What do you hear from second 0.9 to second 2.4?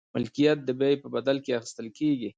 په بدل کې اخیستل کیږي.